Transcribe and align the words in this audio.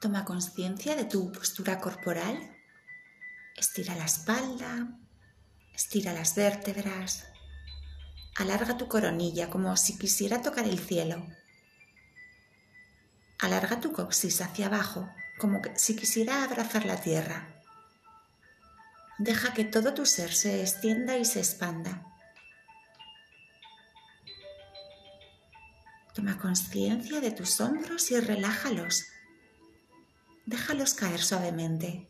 Toma 0.00 0.24
conciencia 0.24 0.96
de 0.96 1.04
tu 1.04 1.30
postura 1.30 1.78
corporal. 1.78 2.56
Estira 3.54 3.94
la 3.96 4.06
espalda, 4.06 4.98
estira 5.74 6.14
las 6.14 6.34
vértebras. 6.34 7.26
Alarga 8.36 8.78
tu 8.78 8.88
coronilla 8.88 9.50
como 9.50 9.76
si 9.76 9.98
quisiera 9.98 10.40
tocar 10.40 10.66
el 10.66 10.78
cielo. 10.78 11.26
Alarga 13.40 13.78
tu 13.80 13.92
coxis 13.92 14.40
hacia 14.40 14.68
abajo 14.68 15.06
como 15.38 15.60
si 15.76 15.94
quisiera 15.94 16.44
abrazar 16.44 16.86
la 16.86 16.98
tierra. 16.98 17.62
Deja 19.18 19.52
que 19.52 19.64
todo 19.64 19.92
tu 19.92 20.06
ser 20.06 20.32
se 20.32 20.62
extienda 20.62 21.18
y 21.18 21.26
se 21.26 21.40
expanda. 21.40 22.06
Toma 26.14 26.38
conciencia 26.38 27.20
de 27.20 27.32
tus 27.32 27.60
hombros 27.60 28.10
y 28.10 28.18
relájalos. 28.18 29.04
Déjalos 30.50 30.94
caer 30.94 31.20
suavemente. 31.20 32.08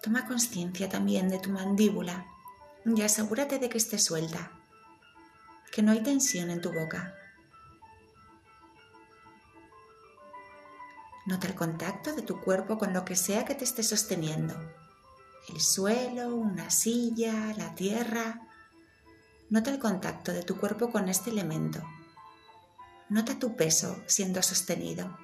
Toma 0.00 0.28
conciencia 0.28 0.88
también 0.88 1.28
de 1.28 1.40
tu 1.40 1.50
mandíbula 1.50 2.24
y 2.86 3.02
asegúrate 3.02 3.58
de 3.58 3.68
que 3.68 3.78
esté 3.78 3.98
suelta, 3.98 4.52
que 5.72 5.82
no 5.82 5.90
hay 5.90 6.04
tensión 6.04 6.50
en 6.50 6.60
tu 6.60 6.72
boca. 6.72 7.16
Nota 11.26 11.48
el 11.48 11.56
contacto 11.56 12.14
de 12.14 12.22
tu 12.22 12.40
cuerpo 12.40 12.78
con 12.78 12.92
lo 12.92 13.04
que 13.04 13.16
sea 13.16 13.44
que 13.44 13.56
te 13.56 13.64
esté 13.64 13.82
sosteniendo. 13.82 14.54
El 15.48 15.60
suelo, 15.60 16.36
una 16.36 16.70
silla, 16.70 17.52
la 17.56 17.74
tierra. 17.74 18.40
Nota 19.48 19.72
el 19.72 19.80
contacto 19.80 20.32
de 20.32 20.44
tu 20.44 20.60
cuerpo 20.60 20.92
con 20.92 21.08
este 21.08 21.30
elemento. 21.30 21.82
Nota 23.10 23.38
tu 23.38 23.56
peso 23.56 24.02
siendo 24.06 24.40
sostenido. 24.42 25.18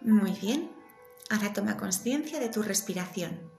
Muy 0.00 0.32
bien. 0.32 0.70
Ahora 1.30 1.52
toma 1.52 1.76
conciencia 1.76 2.38
de 2.38 2.50
tu 2.50 2.62
respiración. 2.62 3.50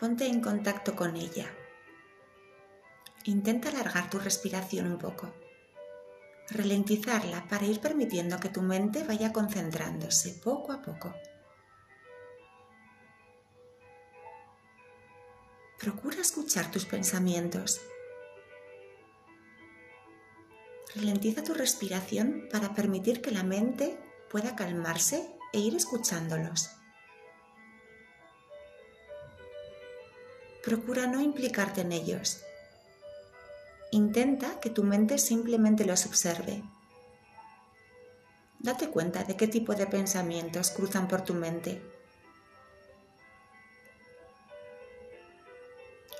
Ponte 0.00 0.26
en 0.26 0.40
contacto 0.40 0.96
con 0.96 1.16
ella. 1.16 1.46
Intenta 3.24 3.68
alargar 3.68 4.10
tu 4.10 4.18
respiración 4.18 4.86
un 4.90 4.98
poco 4.98 5.32
ralentizarla 6.50 7.46
para 7.48 7.64
ir 7.64 7.80
permitiendo 7.80 8.38
que 8.38 8.48
tu 8.48 8.62
mente 8.62 9.04
vaya 9.04 9.32
concentrándose 9.32 10.40
poco 10.42 10.72
a 10.72 10.82
poco. 10.82 11.14
Procura 15.84 16.22
escuchar 16.22 16.70
tus 16.70 16.86
pensamientos. 16.86 17.78
Ralentiza 20.94 21.42
tu 21.42 21.52
respiración 21.52 22.48
para 22.50 22.74
permitir 22.74 23.20
que 23.20 23.30
la 23.30 23.42
mente 23.42 23.98
pueda 24.30 24.56
calmarse 24.56 25.28
e 25.52 25.58
ir 25.60 25.74
escuchándolos. 25.76 26.70
Procura 30.64 31.06
no 31.06 31.20
implicarte 31.20 31.82
en 31.82 31.92
ellos 31.92 32.40
Intenta 33.90 34.58
que 34.58 34.70
tu 34.70 34.84
mente 34.84 35.18
simplemente 35.18 35.84
los 35.84 36.06
observe. 36.06 36.64
Date 38.58 38.88
cuenta 38.88 39.22
de 39.22 39.36
qué 39.36 39.48
tipo 39.48 39.74
de 39.74 39.86
pensamientos 39.86 40.70
cruzan 40.70 41.08
por 41.08 41.20
tu 41.20 41.34
mente. 41.34 41.93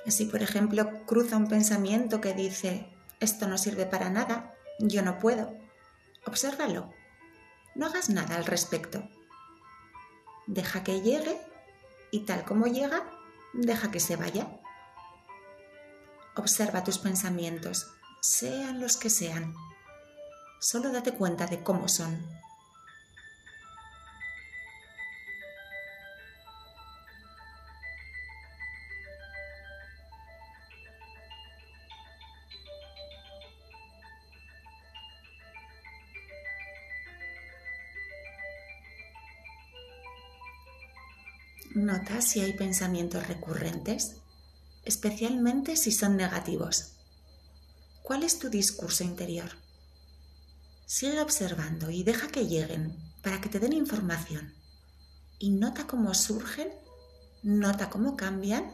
Si 0.07 0.25
por 0.25 0.41
ejemplo 0.41 1.05
cruza 1.05 1.37
un 1.37 1.47
pensamiento 1.47 2.21
que 2.21 2.33
dice, 2.33 2.87
esto 3.19 3.47
no 3.47 3.57
sirve 3.57 3.85
para 3.85 4.09
nada, 4.09 4.53
yo 4.79 5.01
no 5.01 5.17
puedo, 5.19 5.57
obsérvalo. 6.25 6.93
No 7.73 7.87
hagas 7.87 8.09
nada 8.09 8.35
al 8.35 8.45
respecto. 8.45 9.07
Deja 10.47 10.83
que 10.83 11.01
llegue 11.01 11.41
y 12.11 12.19
tal 12.19 12.45
como 12.45 12.67
llega, 12.67 13.09
deja 13.53 13.91
que 13.91 13.99
se 13.99 14.15
vaya. 14.15 14.47
Observa 16.35 16.83
tus 16.83 16.99
pensamientos, 16.99 17.91
sean 18.21 18.79
los 18.79 18.97
que 18.97 19.09
sean. 19.09 19.53
Solo 20.59 20.91
date 20.91 21.13
cuenta 21.13 21.47
de 21.47 21.63
cómo 21.63 21.87
son. 21.87 22.25
Nota 41.75 42.21
si 42.21 42.39
hay 42.39 42.53
pensamientos 42.53 43.27
recurrentes 43.27 44.15
especialmente 44.85 45.75
si 45.75 45.91
son 45.91 46.15
negativos. 46.15 46.93
¿Cuál 48.01 48.23
es 48.23 48.39
tu 48.39 48.49
discurso 48.49 49.03
interior? 49.03 49.49
Sigue 50.85 51.19
observando 51.19 51.89
y 51.89 52.03
deja 52.03 52.29
que 52.29 52.47
lleguen 52.47 52.95
para 53.21 53.41
que 53.41 53.49
te 53.49 53.59
den 53.59 53.73
información. 53.73 54.53
Y 55.37 55.49
nota 55.49 55.85
cómo 55.85 56.13
surgen, 56.13 56.69
nota 57.43 57.89
cómo 57.89 58.15
cambian 58.15 58.71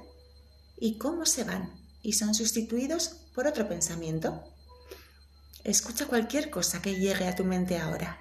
y 0.77 0.99
cómo 0.99 1.25
se 1.25 1.43
van 1.43 1.73
y 2.03 2.13
son 2.13 2.35
sustituidos 2.35 3.21
por 3.33 3.47
otro 3.47 3.67
pensamiento. 3.67 4.43
Escucha 5.63 6.05
cualquier 6.05 6.51
cosa 6.51 6.83
que 6.83 6.99
llegue 6.99 7.27
a 7.27 7.35
tu 7.35 7.45
mente 7.45 7.79
ahora. 7.79 8.19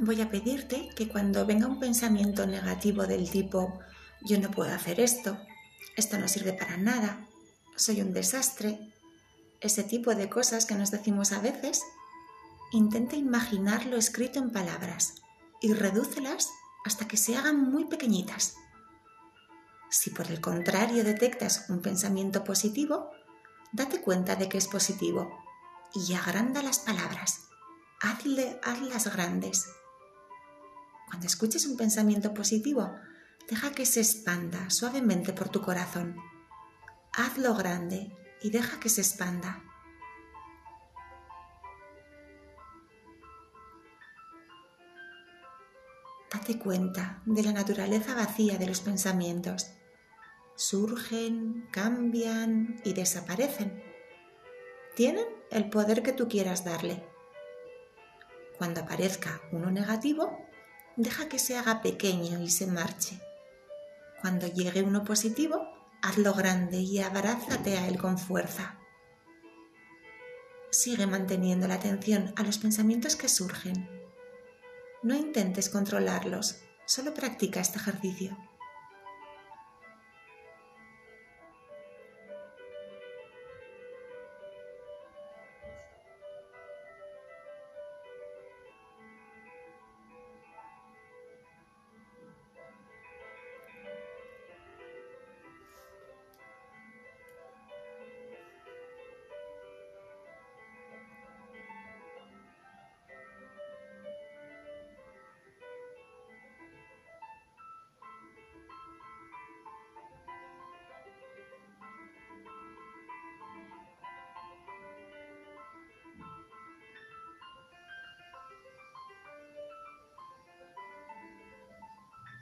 Voy 0.00 0.22
a 0.22 0.30
pedirte 0.30 0.88
que 0.96 1.08
cuando 1.08 1.44
venga 1.44 1.66
un 1.66 1.78
pensamiento 1.78 2.46
negativo 2.46 3.06
del 3.06 3.30
tipo 3.30 3.80
yo 4.22 4.40
no 4.40 4.50
puedo 4.50 4.72
hacer 4.74 4.98
esto, 4.98 5.38
esto 5.96 6.18
no 6.18 6.26
sirve 6.26 6.54
para 6.54 6.78
nada, 6.78 7.28
soy 7.76 8.00
un 8.00 8.12
desastre, 8.14 8.94
ese 9.60 9.82
tipo 9.82 10.14
de 10.14 10.30
cosas 10.30 10.64
que 10.64 10.74
nos 10.74 10.90
decimos 10.90 11.32
a 11.32 11.40
veces, 11.40 11.82
intenta 12.72 13.16
imaginarlo 13.16 13.96
escrito 13.96 14.38
en 14.38 14.50
palabras 14.50 15.16
y 15.60 15.74
redúcelas 15.74 16.50
hasta 16.86 17.06
que 17.06 17.18
se 17.18 17.36
hagan 17.36 17.70
muy 17.70 17.84
pequeñitas. 17.84 18.54
Si 19.90 20.10
por 20.10 20.30
el 20.30 20.40
contrario 20.40 21.04
detectas 21.04 21.66
un 21.68 21.82
pensamiento 21.82 22.42
positivo, 22.42 23.10
date 23.72 24.00
cuenta 24.00 24.36
de 24.36 24.48
que 24.48 24.56
es 24.56 24.68
positivo 24.68 25.44
y 25.94 26.14
agranda 26.14 26.62
las 26.62 26.78
palabras. 26.78 27.48
Hazle, 28.00 28.58
hazlas 28.62 29.12
grandes 29.12 29.66
cuando 31.10 31.26
escuches 31.26 31.66
un 31.66 31.76
pensamiento 31.76 32.32
positivo, 32.32 32.94
deja 33.48 33.72
que 33.72 33.84
se 33.84 33.98
expanda 33.98 34.70
suavemente 34.70 35.32
por 35.32 35.48
tu 35.48 35.60
corazón. 35.60 36.16
Hazlo 37.12 37.56
grande 37.56 38.16
y 38.40 38.50
deja 38.50 38.78
que 38.78 38.88
se 38.88 39.00
expanda. 39.00 39.60
Date 46.32 46.60
cuenta 46.60 47.20
de 47.26 47.42
la 47.42 47.52
naturaleza 47.52 48.14
vacía 48.14 48.56
de 48.56 48.68
los 48.68 48.80
pensamientos. 48.80 49.72
Surgen, 50.54 51.66
cambian 51.72 52.80
y 52.84 52.92
desaparecen. 52.92 53.82
Tienen 54.94 55.26
el 55.50 55.70
poder 55.70 56.04
que 56.04 56.12
tú 56.12 56.28
quieras 56.28 56.64
darle. 56.64 57.04
Cuando 58.58 58.82
aparezca 58.82 59.40
uno 59.50 59.72
negativo, 59.72 60.49
deja 60.96 61.28
que 61.28 61.38
se 61.38 61.56
haga 61.56 61.82
pequeño 61.82 62.40
y 62.42 62.50
se 62.50 62.66
marche. 62.66 63.20
Cuando 64.20 64.46
llegue 64.46 64.82
uno 64.82 65.04
positivo, 65.04 65.66
hazlo 66.02 66.34
grande 66.34 66.78
y 66.78 67.00
abrázate 67.00 67.78
a 67.78 67.88
él 67.88 67.98
con 67.98 68.18
fuerza. 68.18 68.78
Sigue 70.70 71.06
manteniendo 71.06 71.66
la 71.66 71.74
atención 71.74 72.32
a 72.36 72.42
los 72.42 72.58
pensamientos 72.58 73.16
que 73.16 73.28
surgen. 73.28 73.88
No 75.02 75.14
intentes 75.16 75.68
controlarlos, 75.68 76.62
solo 76.84 77.14
practica 77.14 77.60
este 77.60 77.78
ejercicio. 77.78 78.36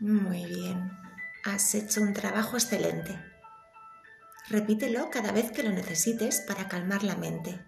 Muy 0.01 0.45
bien. 0.47 0.93
Has 1.45 1.75
hecho 1.75 2.01
un 2.03 2.15
trabajo 2.15 2.57
excelente. 2.57 3.19
Repítelo 4.49 5.11
cada 5.11 5.33
vez 5.33 5.51
que 5.51 5.65
lo 5.65 5.71
necesites 5.71 6.41
para 6.47 6.69
calmar 6.69 7.03
la 7.03 7.17
mente 7.17 7.59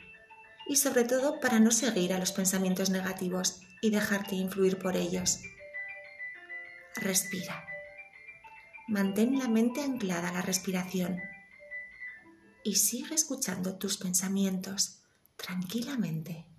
y 0.68 0.76
sobre 0.76 1.04
todo 1.04 1.40
para 1.40 1.58
no 1.58 1.72
seguir 1.72 2.12
a 2.12 2.18
los 2.18 2.30
pensamientos 2.30 2.90
negativos 2.90 3.60
y 3.82 3.90
dejarte 3.90 4.36
influir 4.36 4.78
por 4.78 4.96
ellos. 4.96 5.40
Respira. 6.94 7.64
Mantén 8.86 9.38
la 9.38 9.48
mente 9.48 9.82
anclada 9.82 10.28
a 10.28 10.32
la 10.32 10.42
respiración 10.42 11.18
y 12.62 12.76
sigue 12.76 13.14
escuchando 13.14 13.76
tus 13.76 13.98
pensamientos 13.98 15.02
tranquilamente. 15.36 16.49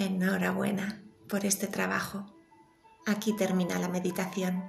Enhorabuena 0.00 1.02
por 1.28 1.44
este 1.44 1.66
trabajo. 1.66 2.32
Aquí 3.04 3.32
termina 3.32 3.80
la 3.80 3.88
meditación. 3.88 4.62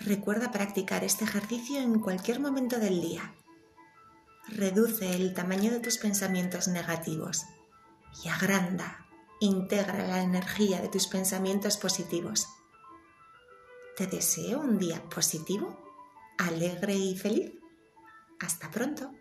Recuerda 0.00 0.50
practicar 0.50 1.04
este 1.04 1.22
ejercicio 1.22 1.78
en 1.78 2.00
cualquier 2.00 2.40
momento 2.40 2.80
del 2.80 3.00
día. 3.00 3.32
Reduce 4.48 5.14
el 5.14 5.34
tamaño 5.34 5.70
de 5.70 5.78
tus 5.78 5.98
pensamientos 5.98 6.66
negativos 6.66 7.44
y 8.24 8.28
agranda, 8.28 9.06
integra 9.38 10.04
la 10.04 10.20
energía 10.20 10.80
de 10.80 10.88
tus 10.88 11.06
pensamientos 11.06 11.76
positivos. 11.76 12.48
Te 13.96 14.08
deseo 14.08 14.58
un 14.58 14.80
día 14.80 15.00
positivo, 15.08 15.80
alegre 16.38 16.96
y 16.96 17.16
feliz. 17.16 17.52
Hasta 18.40 18.68
pronto. 18.68 19.12